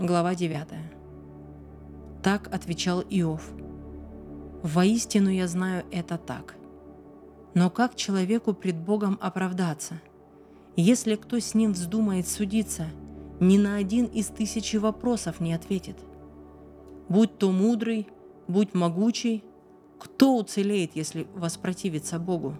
Глава 0.00 0.36
9. 0.36 0.68
Так 2.22 2.54
отвечал 2.54 3.00
Иов. 3.10 3.50
«Воистину 4.62 5.28
я 5.28 5.48
знаю 5.48 5.84
это 5.90 6.16
так. 6.16 6.54
Но 7.54 7.68
как 7.68 7.96
человеку 7.96 8.54
пред 8.54 8.76
Богом 8.76 9.18
оправдаться? 9.20 10.00
Если 10.76 11.16
кто 11.16 11.40
с 11.40 11.52
ним 11.52 11.72
вздумает 11.72 12.28
судиться, 12.28 12.86
ни 13.40 13.58
на 13.58 13.74
один 13.74 14.04
из 14.04 14.28
тысячи 14.28 14.76
вопросов 14.76 15.40
не 15.40 15.52
ответит. 15.52 15.96
Будь 17.08 17.36
то 17.36 17.50
мудрый, 17.50 18.06
будь 18.46 18.74
могучий, 18.74 19.42
кто 19.98 20.36
уцелеет, 20.36 20.94
если 20.94 21.26
воспротивится 21.34 22.20
Богу? 22.20 22.54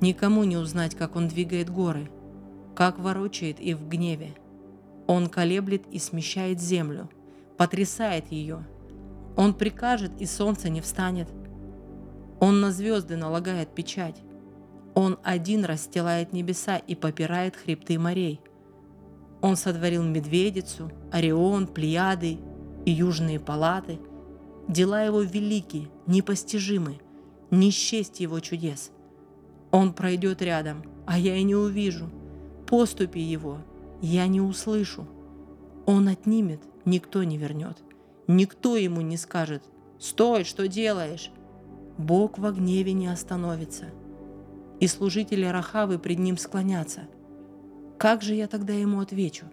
Никому 0.00 0.42
не 0.42 0.56
узнать, 0.56 0.96
как 0.96 1.14
он 1.14 1.28
двигает 1.28 1.70
горы, 1.70 2.10
как 2.74 2.98
ворочает 2.98 3.60
и 3.60 3.72
в 3.72 3.88
гневе– 3.88 4.34
он 5.08 5.28
колеблет 5.28 5.86
и 5.90 5.98
смещает 5.98 6.60
землю, 6.60 7.08
потрясает 7.56 8.30
ее. 8.30 8.64
Он 9.36 9.54
прикажет, 9.54 10.12
и 10.20 10.26
солнце 10.26 10.68
не 10.68 10.82
встанет. 10.82 11.28
Он 12.40 12.60
на 12.60 12.70
звезды 12.70 13.16
налагает 13.16 13.74
печать. 13.74 14.22
Он 14.94 15.18
один 15.24 15.64
расстилает 15.64 16.32
небеса 16.34 16.76
и 16.76 16.94
попирает 16.94 17.56
хребты 17.56 17.98
морей. 17.98 18.40
Он 19.40 19.56
сотворил 19.56 20.02
медведицу, 20.02 20.92
Орион, 21.10 21.68
Плеяды 21.68 22.38
и 22.84 22.90
южные 22.90 23.40
палаты. 23.40 23.98
Дела 24.68 25.02
его 25.02 25.22
велики, 25.22 25.88
непостижимы, 26.06 26.98
не 27.50 27.70
счесть 27.70 28.20
его 28.20 28.40
чудес. 28.40 28.90
Он 29.70 29.94
пройдет 29.94 30.42
рядом, 30.42 30.82
а 31.06 31.18
я 31.18 31.36
и 31.36 31.44
не 31.44 31.54
увижу. 31.54 32.10
Поступи 32.66 33.20
его, 33.20 33.58
я 34.00 34.26
не 34.28 34.40
услышу. 34.40 35.06
Он 35.86 36.08
отнимет, 36.08 36.60
никто 36.84 37.24
не 37.24 37.38
вернет. 37.38 37.78
Никто 38.26 38.76
ему 38.76 39.00
не 39.00 39.16
скажет 39.16 39.62
«Стой, 39.98 40.44
что 40.44 40.68
делаешь?» 40.68 41.32
Бог 41.96 42.38
во 42.38 42.52
гневе 42.52 42.92
не 42.92 43.08
остановится. 43.08 43.86
И 44.78 44.86
служители 44.86 45.44
Рахавы 45.44 45.98
пред 45.98 46.20
ним 46.20 46.38
склонятся. 46.38 47.08
Как 47.98 48.22
же 48.22 48.34
я 48.34 48.46
тогда 48.46 48.72
ему 48.72 49.00
отвечу? 49.00 49.46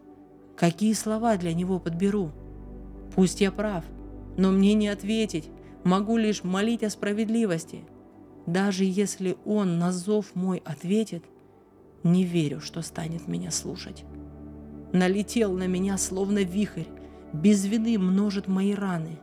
Какие 0.55 0.93
слова 0.93 1.37
для 1.37 1.53
него 1.53 1.79
подберу? 1.79 2.31
Пусть 3.15 3.41
я 3.41 3.51
прав, 3.51 3.83
но 4.37 4.51
мне 4.51 4.75
не 4.75 4.89
ответить, 4.89 5.49
могу 5.83 6.17
лишь 6.17 6.43
молить 6.43 6.83
о 6.83 6.91
справедливости. 6.91 7.85
Даже 8.45 8.83
если 8.83 9.37
он 9.45 9.79
на 9.79 9.91
зов 9.91 10.35
мой 10.35 10.61
ответит, 10.63 11.23
не 12.03 12.23
верю, 12.23 12.61
что 12.61 12.83
станет 12.83 13.27
меня 13.27 13.49
слушать 13.49 14.05
налетел 14.91 15.53
на 15.53 15.67
меня, 15.67 15.97
словно 15.97 16.43
вихрь, 16.43 16.85
без 17.33 17.65
вины 17.65 17.97
множит 17.97 18.47
мои 18.47 18.73
раны, 18.73 19.19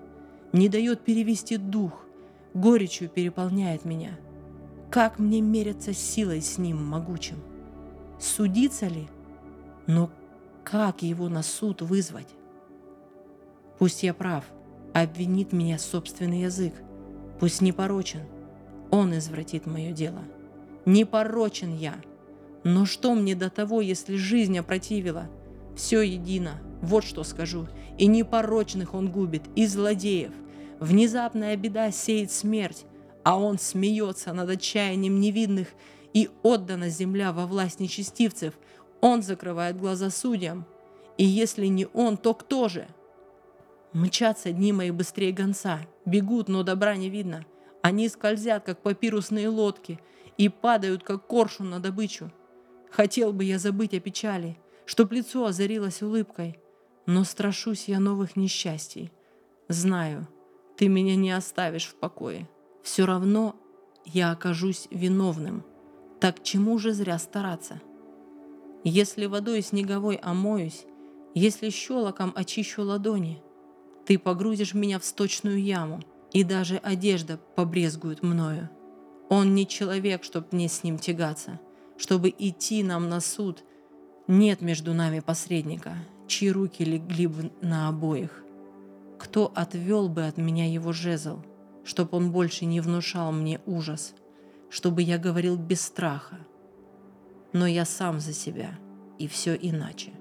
не 0.53 0.69
дает 0.69 1.01
перевести 1.01 1.57
дух, 1.57 2.05
горечью 2.55 3.09
переполняет 3.09 3.85
меня. 3.85 4.19
Как 4.91 5.19
мне 5.19 5.41
мериться 5.41 5.95
силой 5.95 6.43
с 6.43 6.59
ним 6.59 6.85
могучим? 6.85 7.37
Судиться 8.21 8.87
ли? 8.87 9.09
Но 9.87 10.11
как 10.63 11.03
его 11.03 11.29
на 11.29 11.43
суд 11.43 11.81
вызвать? 11.81 12.29
Пусть 13.79 14.03
я 14.03 14.13
прав, 14.13 14.45
обвинит 14.93 15.53
меня 15.53 15.79
собственный 15.79 16.43
язык, 16.43 16.75
пусть 17.41 17.63
не 17.63 17.73
порочен, 17.73 18.21
он 18.91 19.17
извратит 19.17 19.67
мое 19.67 19.93
дело. 19.93 20.21
Не 20.85 21.07
порочен 21.07 21.75
я, 21.75 21.95
но 22.63 22.85
что 22.85 23.15
мне 23.15 23.35
до 23.35 23.49
того, 23.49 23.81
если 23.81 24.17
жизнь 24.17 24.59
опротивила– 24.59 25.29
все 25.77 26.03
едино, 26.03 26.61
вот 26.81 27.05
что 27.05 27.25
скажу. 27.25 27.69
И 27.99 28.07
непорочных 28.07 28.95
он 28.95 29.11
губит, 29.11 29.43
и 29.55 29.67
злодеев. 29.67 30.33
Внезапная 30.81 31.57
беда 31.57 31.91
сеет 31.91 32.33
смерть, 32.33 32.87
а 33.23 33.39
он 33.39 33.59
смеется 33.59 34.33
над 34.33 34.51
отчаянием 34.51 35.21
невидных, 35.21 35.69
и 36.13 36.29
отдана 36.43 36.89
земля 36.89 37.33
во 37.33 37.47
власть 37.47 37.81
нечестивцев. 37.81 38.55
Он 39.01 39.23
закрывает 39.23 39.79
глаза 39.79 40.11
судьям. 40.11 40.67
И 41.19 41.25
если 41.25 41.67
не 41.67 41.87
он, 41.93 42.17
то 42.17 42.35
кто 42.35 42.69
же? 42.69 42.87
Мчатся 43.93 44.53
дни 44.53 44.73
мои 44.73 44.91
быстрее 44.91 45.33
гонца, 45.33 45.81
бегут, 46.07 46.49
но 46.49 46.63
добра 46.63 46.97
не 46.97 47.11
видно. 47.11 47.45
Они 47.83 48.09
скользят, 48.09 48.65
как 48.65 48.81
папирусные 48.81 49.49
лодки, 49.49 50.01
и 50.39 50.49
падают, 50.49 51.03
как 51.03 51.27
коршун 51.27 51.71
на 51.71 51.81
добычу. 51.81 52.33
Хотел 52.91 53.33
бы 53.33 53.45
я 53.45 53.59
забыть 53.59 53.95
о 53.95 54.01
печали, 54.01 54.57
чтоб 54.87 55.13
лицо 55.13 55.47
озарилось 55.47 56.03
улыбкой. 56.03 56.59
Но 57.07 57.25
страшусь 57.25 57.89
я 57.89 57.99
новых 57.99 58.37
несчастий. 58.37 59.13
Знаю, 59.69 60.29
ты 60.77 60.89
меня 60.89 61.17
не 61.17 61.33
оставишь 61.33 61.87
в 61.87 61.95
покое. 61.95 62.49
Все 62.83 63.05
равно 63.07 63.57
я 64.05 64.33
окажусь 64.33 64.89
виновным. 64.91 65.65
Так 66.21 66.43
чему 66.43 66.79
же 66.79 66.93
зря 66.93 67.19
стараться? 67.19 67.81
Если 68.85 69.27
водой 69.27 69.63
снеговой 69.63 70.17
омоюсь, 70.17 70.87
если 71.35 71.71
щелоком 71.71 72.33
очищу 72.35 72.83
ладони, 72.83 73.43
ты 74.07 74.19
погрузишь 74.19 74.75
меня 74.75 74.99
в 74.99 75.05
сточную 75.05 75.63
яму, 75.63 76.01
и 76.33 76.45
даже 76.45 76.77
одежда 76.79 77.39
побрезгует 77.57 78.23
мною. 78.23 78.71
Он 79.29 79.55
не 79.55 79.67
человек, 79.67 80.25
чтоб 80.25 80.51
мне 80.53 80.69
с 80.69 80.83
ним 80.83 80.99
тягаться, 80.99 81.61
чтобы 81.97 82.35
идти 82.37 82.83
нам 82.83 83.09
на 83.09 83.21
суд 83.21 83.65
нет 84.33 84.63
между 84.63 84.95
нами 84.95 85.21
посредника, 85.21 85.95
чьи 86.27 86.51
руки 86.51 86.83
легли 86.85 87.27
бы 87.27 87.53
на 87.61 87.89
обоих. 87.89 88.43
Кто 89.19 89.53
отвел 89.55 90.09
бы 90.09 90.27
от 90.27 90.39
меня 90.39 90.67
его 90.73 90.93
жезл, 90.93 91.41
чтоб 91.85 92.15
он 92.15 92.33
больше 92.33 92.65
не 92.65 92.81
внушал 92.81 93.31
мне 93.31 93.61
ужас, 93.67 94.15
чтобы 94.71 95.03
я 95.03 95.19
говорил 95.19 95.57
без 95.57 95.83
страха. 95.83 96.39
Но 97.53 97.67
я 97.67 97.85
сам 97.85 98.21
за 98.21 98.33
себя, 98.33 98.79
и 99.19 99.29
все 99.29 99.55
иначе. 99.55 100.13